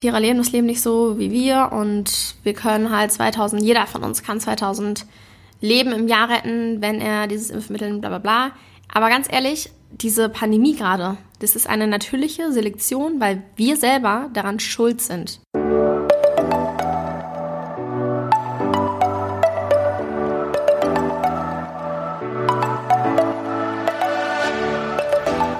[0.00, 4.04] Tiere leben das Leben nicht so wie wir und wir können halt 2000, jeder von
[4.04, 5.04] uns kann 2000
[5.60, 8.50] Leben im Jahr retten, wenn er dieses Impfmittel bla bla bla.
[8.86, 14.60] Aber ganz ehrlich, diese Pandemie gerade, das ist eine natürliche Selektion, weil wir selber daran
[14.60, 15.40] schuld sind.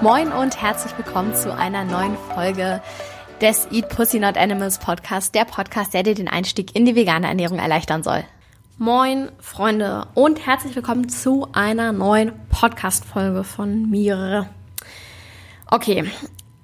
[0.00, 2.80] Moin und herzlich willkommen zu einer neuen Folge
[3.40, 7.28] des Eat Pussy Not Animals Podcast, der Podcast, der dir den Einstieg in die vegane
[7.28, 8.24] Ernährung erleichtern soll.
[8.78, 14.48] Moin, Freunde, und herzlich willkommen zu einer neuen Podcast-Folge von mir.
[15.70, 16.10] Okay,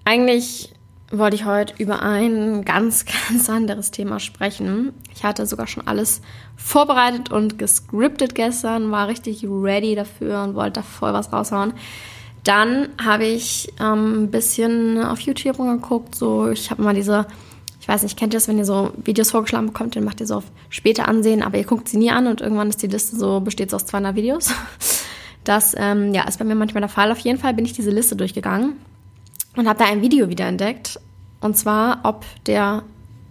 [0.05, 0.73] eigentlich
[1.11, 4.93] wollte ich heute über ein ganz, ganz anderes Thema sprechen.
[5.15, 6.23] Ich hatte sogar schon alles
[6.57, 11.75] vorbereitet und gescriptet gestern, war richtig ready dafür und wollte da voll was raushauen.
[12.45, 16.15] Dann habe ich ähm, ein bisschen auf YouTube geguckt.
[16.15, 17.27] So, ich habe mal diese,
[17.81, 20.27] ich weiß nicht, kennt ihr das, wenn ihr so Videos vorgeschlagen bekommt, dann macht ihr
[20.27, 23.17] so auf später ansehen, aber ihr guckt sie nie an und irgendwann ist die Liste
[23.17, 24.51] so, besteht so aus 200 Videos.
[25.45, 27.13] Das ähm, ja, ist bei mir manchmal der Fall.
[27.13, 28.79] Auf jeden Fall bin ich diese Liste durchgegangen
[29.57, 30.99] und habe da ein Video wiederentdeckt.
[31.41, 32.83] Und zwar, ob der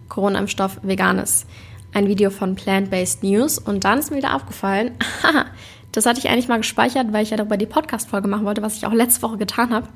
[0.10, 1.48] Corona-Impfstoff vegan ist.
[1.92, 3.58] Ein Video von Plant-Based News.
[3.58, 4.92] Und dann ist mir wieder aufgefallen,
[5.94, 8.76] Das hatte ich eigentlich mal gespeichert, weil ich ja darüber die Podcast-Folge machen wollte, was
[8.76, 9.88] ich auch letzte Woche getan habe.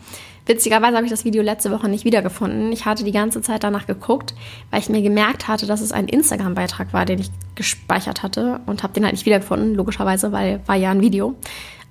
[0.46, 2.72] Witzigerweise habe ich das Video letzte Woche nicht wiedergefunden.
[2.72, 4.36] Ich hatte die ganze Zeit danach geguckt,
[4.70, 8.84] weil ich mir gemerkt hatte, dass es ein Instagram-Beitrag war, den ich gespeichert hatte und
[8.84, 11.36] habe den halt nicht wiedergefunden, logischerweise, weil war ja ein Video.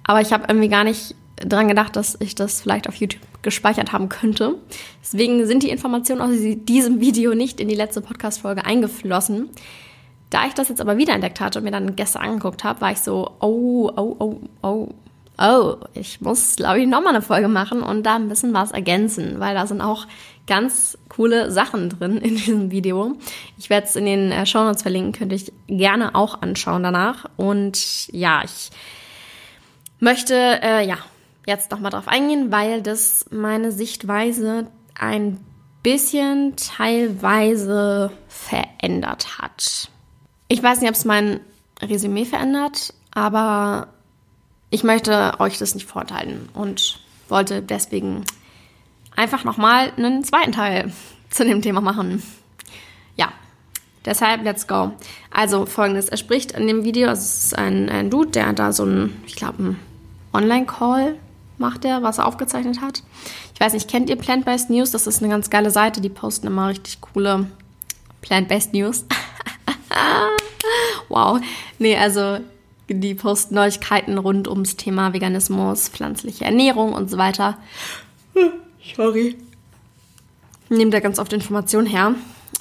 [0.05, 3.93] Aber ich habe irgendwie gar nicht dran gedacht, dass ich das vielleicht auf YouTube gespeichert
[3.93, 4.55] haben könnte.
[5.03, 9.51] Deswegen sind die Informationen aus diesem Video nicht in die letzte Podcast-Folge eingeflossen.
[10.31, 13.01] Da ich das jetzt aber wiederentdeckt hatte und mir dann gestern angeguckt habe, war ich
[13.01, 14.89] so, oh, oh, oh, oh,
[15.39, 19.39] oh, ich muss, glaube ich, nochmal eine Folge machen und da ein bisschen was ergänzen,
[19.39, 20.07] weil da sind auch
[20.47, 23.17] ganz coole Sachen drin in diesem Video.
[23.59, 27.27] Ich werde es in den äh, Show Notes verlinken, könnte ich gerne auch anschauen danach.
[27.37, 28.71] Und ja, ich
[30.01, 30.97] möchte äh, ja
[31.47, 34.67] jetzt nochmal drauf eingehen, weil das meine Sichtweise
[34.99, 35.39] ein
[35.83, 39.91] bisschen teilweise verändert hat.
[40.49, 41.41] Ich weiß nicht, ob es mein
[41.83, 43.89] Resümee verändert, aber
[44.71, 48.25] ich möchte euch das nicht vorenthalten und wollte deswegen
[49.17, 50.93] einfach nochmal einen zweiten Teil
[51.31, 52.23] zu dem Thema machen.
[53.17, 53.33] Ja,
[54.05, 54.93] deshalb let's go.
[55.31, 58.85] Also folgendes, er spricht in dem Video, es ist ein, ein Dude, der da so
[58.85, 59.81] ein, ich glaube, ein
[60.33, 61.17] Online-Call
[61.59, 63.03] macht er, was er aufgezeichnet hat.
[63.55, 64.91] Ich weiß nicht, kennt ihr Plant-Based News?
[64.91, 67.47] Das ist eine ganz geile Seite, die posten immer richtig coole
[68.21, 69.06] Plant-Based News.
[71.09, 71.41] wow.
[71.79, 72.39] Nee, also
[72.89, 77.59] die posten Neuigkeiten rund ums Thema Veganismus, pflanzliche Ernährung und so weiter.
[78.95, 79.37] Sorry.
[80.69, 82.15] Nehmt da ganz oft Informationen her,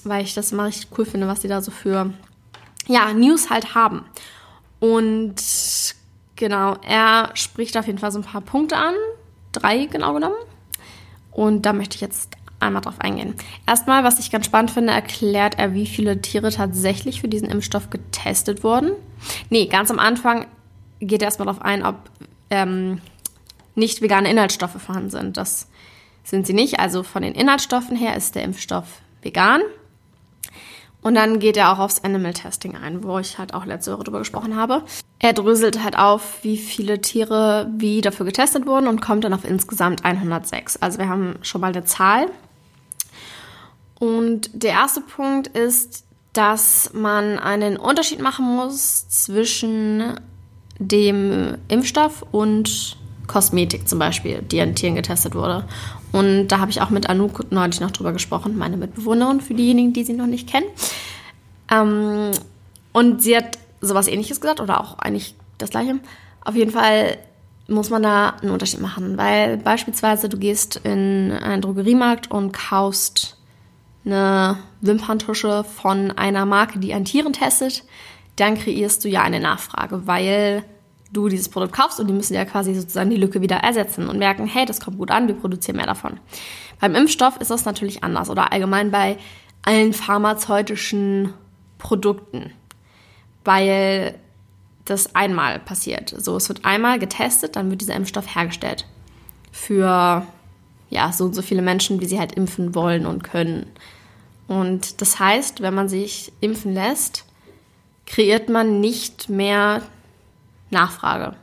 [0.03, 2.11] weil ich das immer richtig cool finde, was die da so für
[2.87, 4.05] ja, News halt haben.
[4.79, 5.35] Und
[6.35, 8.93] genau, er spricht auf jeden Fall so ein paar Punkte an.
[9.51, 10.35] Drei genau genommen.
[11.31, 13.35] Und da möchte ich jetzt einmal drauf eingehen.
[13.67, 17.89] Erstmal, was ich ganz spannend finde, erklärt er, wie viele Tiere tatsächlich für diesen Impfstoff
[17.89, 18.91] getestet wurden.
[19.49, 20.47] Nee, ganz am Anfang
[20.99, 21.95] geht er erstmal darauf ein, ob
[22.49, 23.01] ähm,
[23.75, 25.37] nicht vegane Inhaltsstoffe vorhanden sind.
[25.37, 25.67] Das
[26.23, 26.79] sind sie nicht.
[26.79, 29.61] Also von den Inhaltsstoffen her ist der Impfstoff vegan.
[31.01, 34.05] Und dann geht er auch aufs Animal Testing ein, wo ich halt auch letzte Woche
[34.05, 34.81] drüber gesprochen habe.
[35.19, 39.45] Er dröselt halt auf, wie viele Tiere wie dafür getestet wurden und kommt dann auf
[39.45, 40.77] insgesamt 106.
[40.77, 42.31] Also wir haben schon mal eine Zahl.
[43.99, 50.19] Und der erste Punkt ist, dass man einen Unterschied machen muss zwischen
[50.79, 52.97] dem Impfstoff und
[53.27, 55.65] Kosmetik zum Beispiel, die an Tieren getestet wurde.
[56.11, 59.93] Und da habe ich auch mit Anouk neulich noch drüber gesprochen, meine Mitbewohnerin, für diejenigen,
[59.93, 60.67] die sie noch nicht kennen.
[61.71, 62.31] Ähm,
[62.93, 65.99] und sie hat sowas ähnliches gesagt oder auch eigentlich das gleiche.
[66.43, 67.17] Auf jeden Fall
[67.67, 73.34] muss man da einen Unterschied machen, weil beispielsweise du gehst in einen Drogeriemarkt und kaufst
[74.05, 77.83] eine Wimperntusche von einer Marke, die an Tieren testet,
[78.35, 80.63] dann kreierst du ja eine Nachfrage, weil
[81.11, 84.19] du dieses Produkt kaufst und die müssen ja quasi sozusagen die Lücke wieder ersetzen und
[84.19, 86.19] merken, hey, das kommt gut an, wir produzieren mehr davon.
[86.79, 89.17] Beim Impfstoff ist das natürlich anders oder allgemein bei
[89.63, 91.33] allen pharmazeutischen
[91.77, 92.51] Produkten,
[93.43, 94.15] weil
[94.83, 96.13] das einmal passiert.
[96.17, 98.85] So, es wird einmal getestet, dann wird dieser Impfstoff hergestellt
[99.51, 100.27] für
[100.89, 103.67] ja, so und so viele Menschen, wie sie halt impfen wollen und können.
[104.47, 107.25] Und das heißt, wenn man sich impfen lässt,
[108.05, 109.81] kreiert man nicht mehr
[110.69, 111.35] Nachfrage,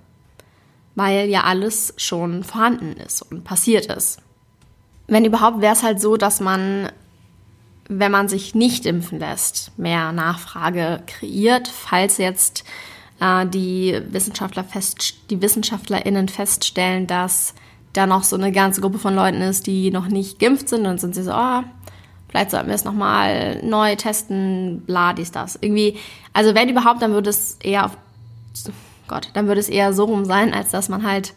[0.95, 4.21] weil ja alles schon vorhanden ist und passiert ist.
[5.09, 6.89] Wenn überhaupt, wäre es halt so, dass man
[7.89, 12.65] wenn man sich nicht impfen lässt, mehr Nachfrage kreiert, falls jetzt
[13.21, 17.55] äh, die Wissenschaftler fest, die WissenschaftlerInnen feststellen, dass
[17.93, 20.99] da noch so eine ganze Gruppe von Leuten ist, die noch nicht geimpft sind, dann
[20.99, 21.63] sind sie so, oh,
[22.33, 25.59] vielleicht sollten wir es nochmal neu testen, bla, dies, das.
[25.61, 25.99] Irgendwie,
[26.33, 27.99] also wenn überhaupt, dann würde es eher auf,
[29.07, 31.35] Gott, dann würde es eher so rum sein, als dass man halt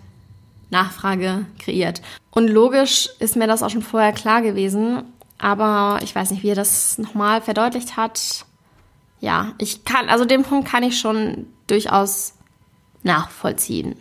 [0.69, 2.01] Nachfrage kreiert.
[2.31, 5.03] Und logisch ist mir das auch schon vorher klar gewesen,
[5.37, 8.45] aber ich weiß nicht, wie er das nochmal verdeutlicht hat.
[9.19, 12.35] Ja, ich kann, also den Punkt kann ich schon durchaus
[13.03, 13.95] nachvollziehen.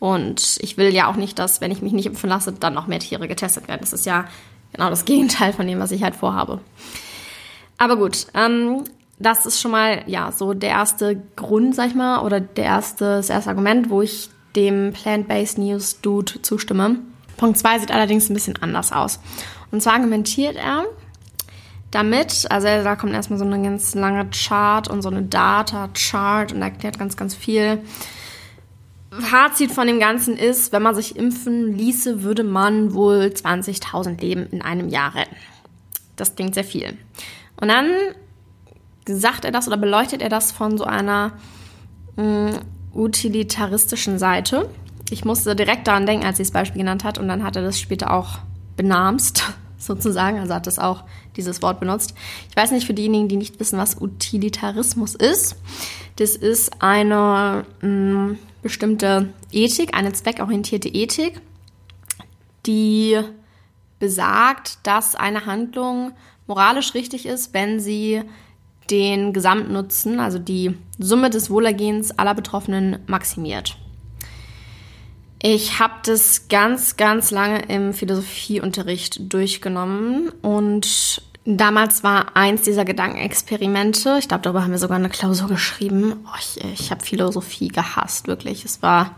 [0.00, 2.88] Und ich will ja auch nicht, dass, wenn ich mich nicht impfen lasse, dann noch
[2.88, 3.80] mehr Tiere getestet werden.
[3.82, 4.24] Das ist ja
[4.72, 6.60] genau das Gegenteil von dem, was ich halt vorhabe.
[7.78, 8.84] Aber gut, ähm,
[9.18, 13.16] das ist schon mal ja so der erste Grund, sag ich mal, oder der erste,
[13.16, 16.96] das erste Argument, wo ich dem Plant-Based News Dude zustimme.
[17.36, 19.20] Punkt 2 sieht allerdings ein bisschen anders aus.
[19.70, 20.84] Und zwar argumentiert er
[21.90, 26.62] damit, also da kommt erstmal so eine ganz lange Chart und so eine Data-Chart und
[26.62, 27.80] erklärt ganz, ganz viel.
[29.20, 34.46] Fazit von dem Ganzen ist, wenn man sich impfen ließe, würde man wohl 20.000 Leben
[34.50, 35.36] in einem Jahr retten.
[36.16, 36.96] Das klingt sehr viel.
[37.60, 37.90] Und dann
[39.08, 41.32] sagt er das oder beleuchtet er das von so einer
[42.16, 42.54] mh, mm,
[42.94, 44.68] utilitaristischen Seite.
[45.10, 47.62] Ich musste direkt daran denken, als sie das Beispiel genannt hat, und dann hat er
[47.62, 48.38] das später auch
[48.76, 49.44] benamst,
[49.78, 51.04] sozusagen, also hat es auch
[51.36, 52.14] dieses Wort benutzt.
[52.50, 55.56] Ich weiß nicht für diejenigen, die nicht wissen, was Utilitarismus ist.
[56.16, 61.40] Das ist eine mh, mm, bestimmte Ethik, eine zweckorientierte Ethik,
[62.66, 63.16] die
[64.00, 66.10] besagt, dass eine Handlung
[66.48, 68.22] moralisch richtig ist, wenn sie
[68.90, 73.76] den Gesamtnutzen, also die Summe des Wohlergehens aller Betroffenen maximiert.
[75.40, 84.16] Ich habe das ganz, ganz lange im Philosophieunterricht durchgenommen und damals war eins dieser Gedankenexperimente,
[84.18, 86.24] ich glaube, darüber haben wir sogar eine Klausur geschrieben.
[86.26, 88.64] Oh, ich ich habe Philosophie gehasst, wirklich.
[88.64, 89.14] Es war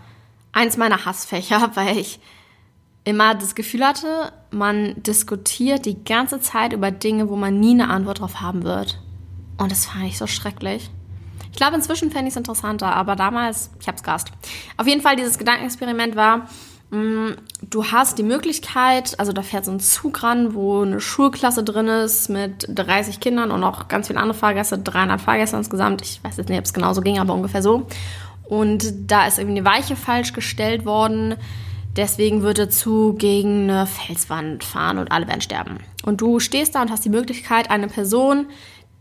[0.53, 2.21] eins meiner Hassfächer, weil ich
[3.05, 7.89] immer das Gefühl hatte, man diskutiert die ganze Zeit über Dinge, wo man nie eine
[7.89, 9.01] Antwort drauf haben wird.
[9.57, 10.91] Und das fand ich so schrecklich.
[11.51, 14.31] Ich glaube, inzwischen fände ich es interessanter, aber damals, ich habe es gehasst.
[14.77, 16.49] Auf jeden Fall, dieses Gedankenexperiment war,
[16.91, 21.87] du hast die Möglichkeit, also da fährt so ein Zug ran, wo eine Schulklasse drin
[21.87, 26.01] ist mit 30 Kindern und auch ganz viele andere Fahrgäste, 300 Fahrgäste insgesamt.
[26.01, 27.87] Ich weiß jetzt nicht, ob es genau so ging, aber ungefähr so.
[28.45, 31.35] Und da ist irgendwie eine Weiche falsch gestellt worden.
[31.97, 35.81] Deswegen wird der Zug gegen eine Felswand fahren und alle werden sterben.
[36.05, 38.47] Und du stehst da und hast die Möglichkeit, eine Person,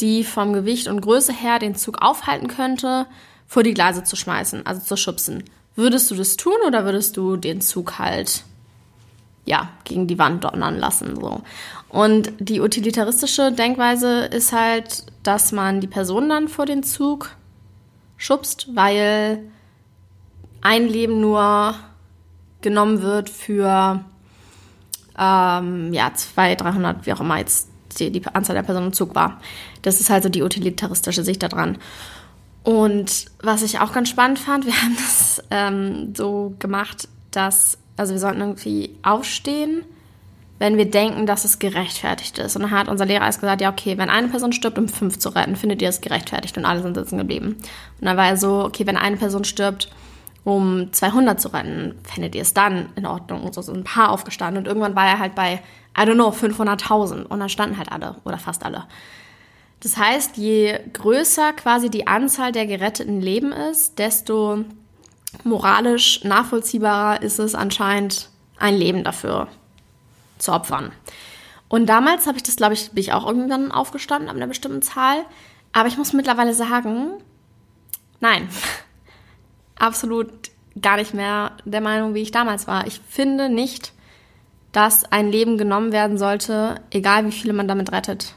[0.01, 3.07] die vom Gewicht und Größe her den Zug aufhalten könnte,
[3.45, 5.43] vor die Gleise zu schmeißen, also zu schubsen.
[5.77, 8.43] Würdest du das tun oder würdest du den Zug halt
[9.47, 11.41] ja, gegen die Wand donnern lassen so.
[11.87, 17.29] Und die utilitaristische Denkweise ist halt, dass man die Person dann vor den Zug
[18.17, 19.39] schubst, weil
[20.61, 21.75] ein Leben nur
[22.61, 24.03] genommen wird für
[25.17, 29.15] ähm, ja, 200, 300, wie auch immer jetzt die, die Anzahl der Personen im Zug
[29.15, 29.39] war.
[29.81, 31.77] Das ist halt so die utilitaristische Sicht daran.
[32.67, 38.11] Und was ich auch ganz spannend fand, wir haben das ähm, so gemacht, dass, also
[38.11, 39.83] wir sollten irgendwie aufstehen,
[40.59, 42.57] wenn wir denken, dass es gerechtfertigt ist.
[42.57, 45.17] Und dann hat unser Lehrer erst gesagt, ja, okay, wenn eine Person stirbt, um fünf
[45.17, 46.57] zu retten, findet ihr es gerechtfertigt?
[46.57, 47.55] Und alle sind sitzen geblieben.
[48.01, 49.89] Und dann war er so, okay, wenn eine Person stirbt,
[50.43, 53.43] um 200 zu retten, findet ihr es dann in Ordnung?
[53.43, 54.63] Und so sind ein paar aufgestanden.
[54.63, 55.61] Und irgendwann war er halt bei
[55.97, 57.23] I don't know, 500.000.
[57.23, 58.83] Und dann standen halt alle oder fast alle.
[59.81, 64.65] Das heißt, je größer quasi die Anzahl der geretteten Leben ist, desto
[65.43, 69.47] moralisch nachvollziehbarer ist es anscheinend, ein Leben dafür
[70.39, 70.91] zu opfern.
[71.69, 74.81] Und damals habe ich das, glaube ich, bin ich auch irgendwann aufgestanden ab einer bestimmten
[74.81, 75.25] Zahl.
[75.73, 77.11] Aber ich muss mittlerweile sagen,
[78.19, 78.49] nein,
[79.77, 80.31] absolut
[80.81, 82.87] gar nicht mehr der Meinung, wie ich damals war.
[82.87, 83.93] Ich finde nicht,
[84.71, 88.35] dass ein Leben genommen werden sollte, egal wie viele man damit rettet.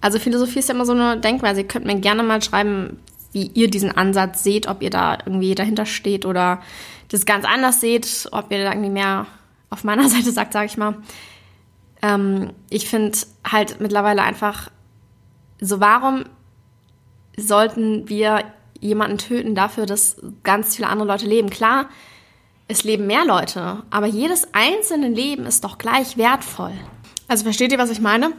[0.00, 1.62] Also Philosophie ist ja immer so eine Denkweise.
[1.62, 2.98] Ihr könnt mir gerne mal schreiben,
[3.32, 6.60] wie ihr diesen Ansatz seht, ob ihr da irgendwie dahinter steht oder
[7.10, 9.26] das ganz anders seht, ob ihr da irgendwie mehr
[9.70, 10.96] auf meiner Seite sagt, sage ich mal.
[12.02, 14.70] Ähm, ich finde halt mittlerweile einfach
[15.60, 16.24] so, warum
[17.36, 18.44] sollten wir
[18.80, 21.50] jemanden töten dafür, dass ganz viele andere Leute leben?
[21.50, 21.88] Klar,
[22.68, 26.72] es leben mehr Leute, aber jedes einzelne Leben ist doch gleich wertvoll.
[27.28, 28.32] Also versteht ihr, was ich meine?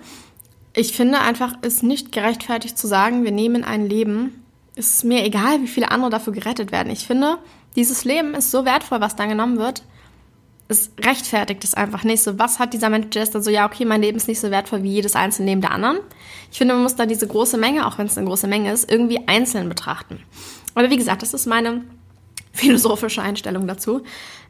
[0.78, 4.44] Ich finde einfach, es ist nicht gerechtfertigt zu sagen, wir nehmen ein Leben.
[4.76, 6.92] Es ist mir egal, wie viele andere dafür gerettet werden.
[6.92, 7.40] Ich finde,
[7.76, 9.82] dieses Leben ist so wertvoll, was da genommen wird.
[10.68, 12.22] es rechtfertigt es einfach nicht.
[12.22, 14.84] So, was hat dieser Mensch, dann so, ja, okay, mein Leben ist nicht so wertvoll
[14.84, 15.98] wie jedes einzelne Leben der anderen.
[16.52, 18.92] Ich finde, man muss da diese große Menge, auch wenn es eine große Menge ist,
[18.92, 20.20] irgendwie einzeln betrachten.
[20.76, 21.86] Aber wie gesagt, das ist meine
[22.58, 24.04] philosophische Einstellung dazu.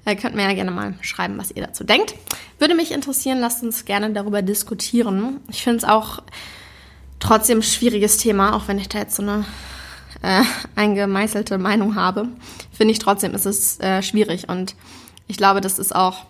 [0.06, 2.16] Ihr könnt mir ja gerne mal schreiben, was ihr dazu denkt.
[2.60, 5.42] Würde mich interessieren, lasst uns gerne darüber diskutieren.
[5.50, 6.24] Ich finde es auch
[7.20, 9.46] trotzdem ein schwieriges Thema, auch wenn ich da jetzt so eine
[10.22, 10.44] äh,
[10.76, 12.30] eingemeißelte Meinung habe.
[12.72, 14.76] Finde ich trotzdem, ist es äh, schwierig und
[15.28, 16.26] ich glaube, das ist auch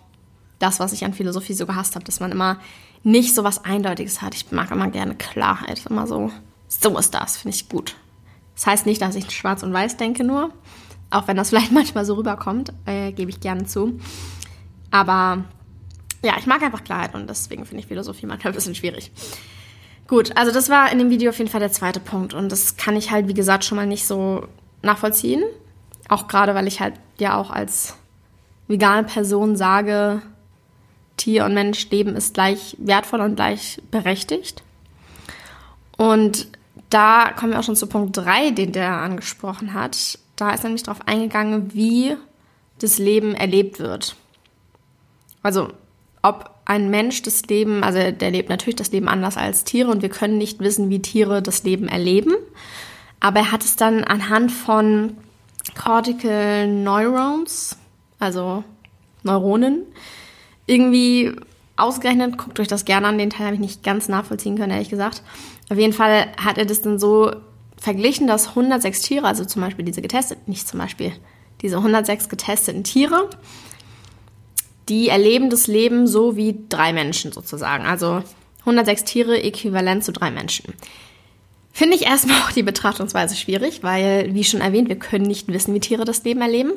[0.60, 2.60] das, was ich an Philosophie so gehasst habe, dass man immer
[3.03, 4.34] nicht so was Eindeutiges hat.
[4.34, 6.31] Ich mag immer gerne Klarheit, immer so,
[6.67, 7.96] so ist das, finde ich gut.
[8.55, 10.51] Das heißt nicht, dass ich schwarz und weiß denke nur,
[11.10, 14.00] auch wenn das vielleicht manchmal so rüberkommt, äh, gebe ich gerne zu.
[14.92, 15.44] Aber
[16.24, 19.12] ja, ich mag einfach Klarheit und deswegen finde ich Philosophie manchmal ein bisschen schwierig.
[20.08, 22.78] Gut, also das war in dem Video auf jeden Fall der zweite Punkt und das
[22.78, 24.48] kann ich halt, wie gesagt, schon mal nicht so
[24.82, 25.44] nachvollziehen.
[26.08, 27.98] Auch gerade, weil ich halt ja auch als
[28.68, 30.22] vegane Person sage,
[31.18, 34.64] Tier und Mensch leben ist gleich wertvoll und gleich berechtigt.
[35.98, 36.48] Und
[36.90, 40.20] da kommen wir auch schon zu Punkt 3, den der angesprochen hat.
[40.38, 42.15] Da ist nämlich darauf eingegangen, wie
[42.79, 44.15] das Leben erlebt wird.
[45.44, 45.70] Also,
[46.22, 50.01] ob ein Mensch das Leben, also der lebt natürlich das Leben anders als Tiere und
[50.01, 52.34] wir können nicht wissen, wie Tiere das Leben erleben.
[53.20, 55.17] Aber er hat es dann anhand von
[55.75, 57.77] Cortical Neurons,
[58.20, 58.63] also
[59.24, 59.84] Neuronen,
[60.65, 61.34] irgendwie
[61.77, 62.38] ausgerechnet.
[62.38, 65.24] Guckt euch das gerne an, den Teil habe ich nicht ganz nachvollziehen können, ehrlich gesagt.
[65.70, 67.32] Auf jeden Fall hat er das dann so
[67.79, 71.13] verglichen, dass 106 Tiere, also zum Beispiel diese getesteten, nicht zum Beispiel,
[71.62, 73.29] diese 106 getesteten Tiere,
[74.89, 77.86] die erleben das Leben so wie drei Menschen sozusagen.
[77.86, 78.24] Also
[78.62, 80.74] 106 Tiere äquivalent zu drei Menschen.
[81.72, 85.74] Finde ich erstmal auch die Betrachtungsweise schwierig, weil, wie schon erwähnt, wir können nicht wissen,
[85.74, 86.72] wie Tiere das Leben erleben.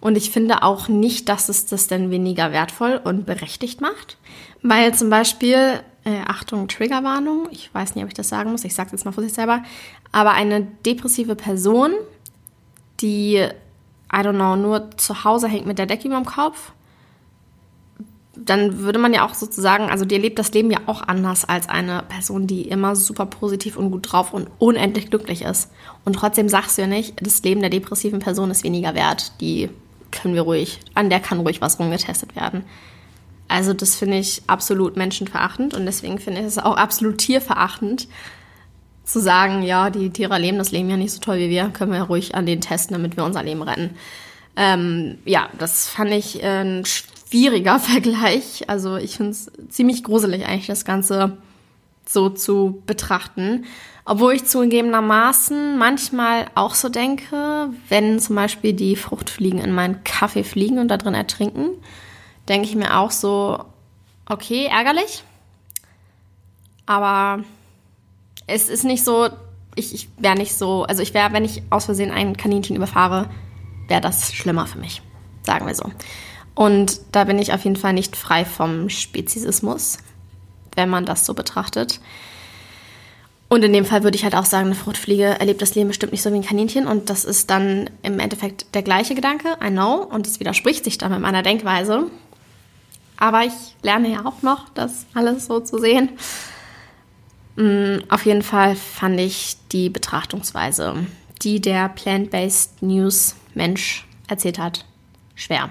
[0.00, 4.16] Und ich finde auch nicht, dass es das dann weniger wertvoll und berechtigt macht.
[4.62, 8.74] Weil zum Beispiel, äh, Achtung, Triggerwarnung, ich weiß nicht, ob ich das sagen muss, ich
[8.74, 9.62] sage jetzt mal für sich selber,
[10.12, 11.92] aber eine depressive Person,
[13.00, 16.72] die, I don't know, nur zu Hause hängt mit der Decke über dem Kopf,
[18.36, 21.68] dann würde man ja auch sozusagen, also die erlebt das Leben ja auch anders als
[21.68, 25.70] eine Person, die immer super positiv und gut drauf und unendlich glücklich ist.
[26.04, 29.40] Und trotzdem sagst du ja nicht, das Leben der depressiven Person ist weniger wert.
[29.40, 29.70] Die
[30.10, 32.64] können wir ruhig, an der kann ruhig was rumgetestet werden.
[33.48, 38.08] Also das finde ich absolut menschenverachtend und deswegen finde ich es auch absolut tierverachtend,
[39.04, 41.92] zu sagen, ja, die Tiere leben das Leben ja nicht so toll wie wir, können
[41.92, 43.90] wir ja ruhig an den testen, damit wir unser Leben retten.
[44.56, 48.68] Ähm, ja, das fand ich ein schwieriger Vergleich.
[48.68, 51.36] Also ich finde es ziemlich gruselig eigentlich, das Ganze
[52.06, 53.64] so zu betrachten.
[54.06, 60.44] Obwohl ich zugegebenermaßen manchmal auch so denke, wenn zum Beispiel die Fruchtfliegen in meinen Kaffee
[60.44, 61.70] fliegen und da drin ertrinken,
[62.48, 63.64] denke ich mir auch so,
[64.26, 65.24] okay, ärgerlich.
[66.86, 67.44] Aber
[68.46, 69.28] es ist nicht so,
[69.74, 73.30] ich, ich wäre nicht so, also ich wäre, wenn ich aus Versehen ein Kaninchen überfahre,
[73.88, 75.02] wäre das schlimmer für mich,
[75.42, 75.90] sagen wir so.
[76.54, 79.98] Und da bin ich auf jeden Fall nicht frei vom Speziesismus,
[80.76, 82.00] wenn man das so betrachtet.
[83.48, 86.12] Und in dem Fall würde ich halt auch sagen, eine Fruchtfliege erlebt das Leben bestimmt
[86.12, 86.86] nicht so wie ein Kaninchen.
[86.86, 89.96] Und das ist dann im Endeffekt der gleiche Gedanke, I know.
[89.96, 92.06] Und es widerspricht sich dann mit meiner Denkweise.
[93.16, 93.52] Aber ich
[93.82, 96.10] lerne ja auch noch, das alles so zu sehen.
[97.56, 101.06] Mm, auf jeden Fall fand ich die Betrachtungsweise,
[101.42, 104.84] die der Plant-Based News Mensch erzählt hat,
[105.34, 105.70] schwer.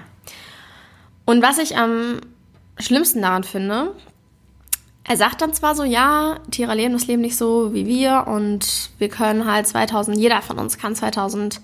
[1.26, 2.20] Und was ich am
[2.78, 3.94] schlimmsten daran finde,
[5.06, 8.90] er sagt dann zwar so, ja, Tiere leben das Leben nicht so wie wir und
[8.98, 11.60] wir können halt 2000, jeder von uns kann 2000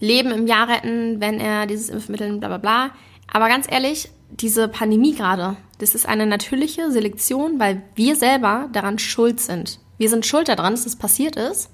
[0.00, 2.90] Leben im Jahr retten, wenn er dieses Impfmittel, bla bla bla.
[3.30, 8.98] Aber ganz ehrlich, diese Pandemie gerade, das ist eine natürliche Selektion, weil wir selber daran
[8.98, 9.78] schuld sind.
[9.96, 11.70] Wir sind schuld daran, dass das passiert ist.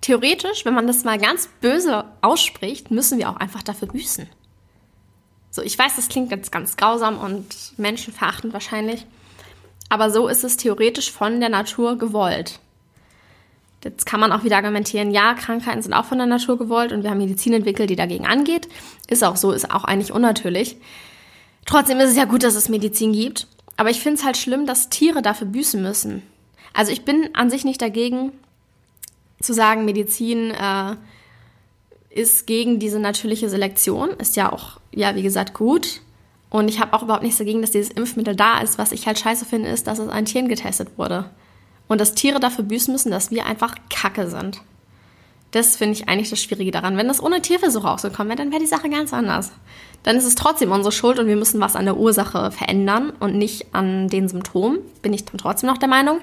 [0.00, 4.28] Theoretisch, wenn man das mal ganz böse ausspricht, müssen wir auch einfach dafür büßen.
[5.50, 7.44] So, ich weiß, das klingt jetzt ganz grausam und
[7.76, 9.06] menschenverachtend wahrscheinlich,
[9.90, 12.58] aber so ist es theoretisch von der Natur gewollt.
[13.84, 17.02] Jetzt kann man auch wieder argumentieren, ja, Krankheiten sind auch von der Natur gewollt und
[17.02, 18.68] wir haben Medizin entwickelt, die dagegen angeht.
[19.08, 20.76] Ist auch so, ist auch eigentlich unnatürlich.
[21.66, 23.46] Trotzdem ist es ja gut, dass es Medizin gibt.
[23.76, 26.22] Aber ich finde es halt schlimm, dass Tiere dafür büßen müssen.
[26.72, 28.32] Also ich bin an sich nicht dagegen,
[29.40, 30.96] zu sagen, Medizin äh,
[32.10, 36.00] ist gegen diese natürliche Selektion, ist ja auch, ja, wie gesagt, gut.
[36.50, 38.78] Und ich habe auch überhaupt nichts dagegen, dass dieses Impfmittel da ist.
[38.78, 41.30] Was ich halt scheiße finde, ist, dass es an Tieren getestet wurde.
[41.88, 44.60] Und dass Tiere dafür büßen müssen, dass wir einfach Kacke sind.
[45.52, 46.96] Das finde ich eigentlich das Schwierige daran.
[46.96, 49.52] Wenn das ohne Tierversuch auch so kommen wäre, dann wäre die Sache ganz anders.
[50.02, 53.36] Dann ist es trotzdem unsere Schuld und wir müssen was an der Ursache verändern und
[53.36, 54.78] nicht an den Symptomen.
[55.02, 56.20] Bin ich dann trotzdem noch der Meinung.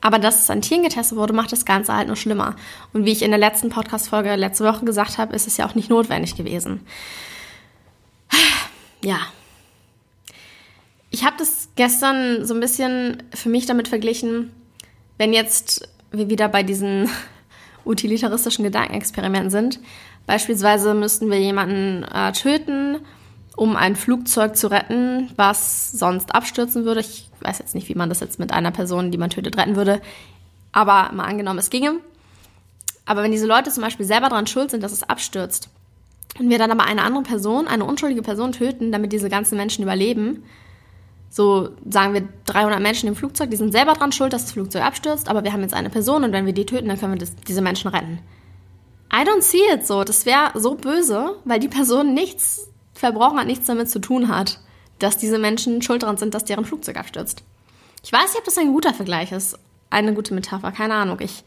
[0.00, 2.56] Aber dass es an Tieren getestet wurde, macht das Ganze halt nur schlimmer.
[2.92, 5.74] Und wie ich in der letzten Podcast-Folge letzte Woche gesagt habe, ist es ja auch
[5.74, 6.80] nicht notwendig gewesen.
[9.02, 9.18] Ja.
[11.10, 14.52] Ich habe das gestern so ein bisschen für mich damit verglichen,
[15.18, 17.08] wenn jetzt wir wieder bei diesen
[17.84, 19.80] utilitaristischen Gedankenexperimenten sind.
[20.26, 22.98] Beispielsweise müssten wir jemanden äh, töten,
[23.56, 27.00] um ein Flugzeug zu retten, was sonst abstürzen würde.
[27.00, 29.76] Ich weiß jetzt nicht, wie man das jetzt mit einer Person, die man tötet, retten
[29.76, 30.00] würde.
[30.72, 31.94] Aber mal angenommen, es ginge.
[33.06, 35.68] Aber wenn diese Leute zum Beispiel selber daran schuld sind, dass es abstürzt,
[36.38, 39.82] und wir dann aber eine andere Person, eine unschuldige Person töten, damit diese ganzen Menschen
[39.82, 40.44] überleben,
[41.30, 44.82] so sagen wir 300 Menschen im Flugzeug, die sind selber dran schuld, dass das Flugzeug
[44.82, 47.18] abstürzt, aber wir haben jetzt eine Person und wenn wir die töten, dann können wir
[47.18, 48.18] das, diese Menschen retten.
[49.12, 50.04] I don't see it so.
[50.04, 54.60] Das wäre so böse, weil die Person nichts verbrochen hat, nichts damit zu tun hat,
[54.98, 57.42] dass diese Menschen schuld daran sind, dass deren Flugzeug abstürzt.
[58.02, 59.58] Ich weiß nicht, ob das ein guter Vergleich ist,
[59.88, 61.18] eine gute Metapher, keine Ahnung.
[61.20, 61.44] Ich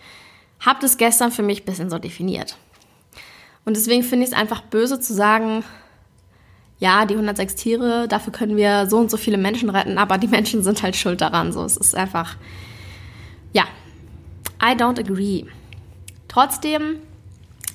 [0.60, 2.58] habe das gestern für mich ein bisschen so definiert.
[3.66, 5.64] Und deswegen finde ich es einfach böse zu sagen,
[6.84, 10.28] ja, die 106 Tiere, dafür können wir so und so viele Menschen retten, aber die
[10.28, 11.54] Menschen sind halt schuld daran.
[11.54, 12.36] So, es ist einfach,
[13.54, 13.64] ja,
[14.62, 15.46] I don't agree.
[16.28, 16.98] Trotzdem,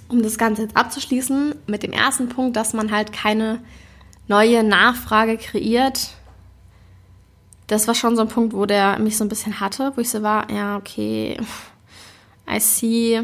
[0.09, 3.61] um das Ganze jetzt abzuschließen, mit dem ersten Punkt, dass man halt keine
[4.27, 6.11] neue Nachfrage kreiert,
[7.67, 10.11] das war schon so ein Punkt, wo der mich so ein bisschen hatte, wo ich
[10.11, 11.38] so war, ja, okay,
[12.47, 13.23] I see.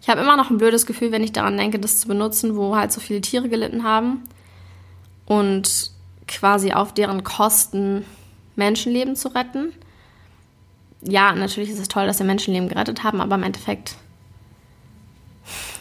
[0.00, 2.76] Ich habe immer noch ein blödes Gefühl, wenn ich daran denke, das zu benutzen, wo
[2.76, 4.22] halt so viele Tiere gelitten haben
[5.26, 5.90] und
[6.26, 8.04] quasi auf deren Kosten
[8.56, 9.72] Menschenleben zu retten.
[11.02, 13.96] Ja, natürlich ist es toll, dass wir Menschenleben gerettet haben, aber im Endeffekt,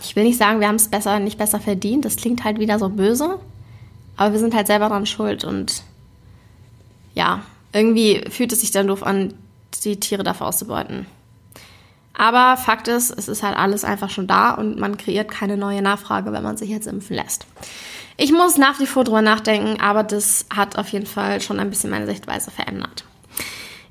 [0.04, 2.06] ich will nicht sagen, wir haben es besser, nicht besser verdient.
[2.06, 3.40] Das klingt halt wieder so böse,
[4.18, 5.84] aber wir sind halt selber dran schuld und
[7.14, 9.34] ja, irgendwie fühlt es sich dann doof an,
[9.84, 11.06] die Tiere dafür auszubeuten.
[12.18, 15.82] Aber Fakt ist, es ist halt alles einfach schon da und man kreiert keine neue
[15.82, 17.46] Nachfrage, wenn man sich jetzt impfen lässt.
[18.18, 21.70] Ich muss nach wie vor drüber nachdenken, aber das hat auf jeden Fall schon ein
[21.70, 23.04] bisschen meine Sichtweise verändert.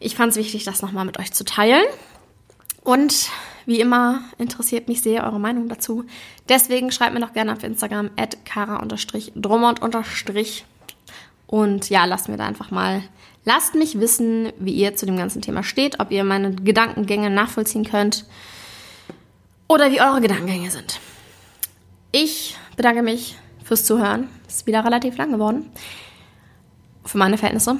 [0.01, 1.85] Ich fand es wichtig, das nochmal mit euch zu teilen.
[2.83, 3.29] Und
[3.67, 6.05] wie immer interessiert mich sehr eure Meinung dazu.
[6.49, 9.81] Deswegen schreibt mir doch gerne auf Instagram at kara-drummond-
[11.47, 13.03] und ja, lasst mir da einfach mal,
[13.45, 17.85] lasst mich wissen, wie ihr zu dem ganzen Thema steht, ob ihr meine Gedankengänge nachvollziehen
[17.85, 18.25] könnt
[19.69, 21.01] oder wie eure Gedankengänge sind.
[22.13, 24.29] Ich bedanke mich fürs Zuhören.
[24.47, 25.71] Ist wieder relativ lang geworden.
[27.05, 27.77] Für meine Verhältnisse.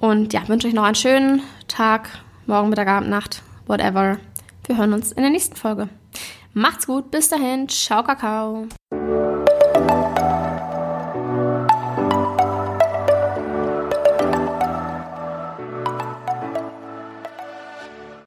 [0.00, 2.08] Und ja, wünsche euch noch einen schönen Tag,
[2.46, 4.18] morgen, Mittag, Abend, Nacht, whatever.
[4.66, 5.88] Wir hören uns in der nächsten Folge.
[6.52, 8.66] Macht's gut, bis dahin, ciao, Kakao.